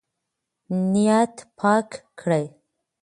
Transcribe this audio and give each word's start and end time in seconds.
نیت 0.91 1.35
پاک 1.57 1.89
کړئ. 2.19 2.45